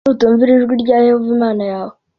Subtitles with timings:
[0.05, 1.95] nutumvira ijwi rya yehova imana yawe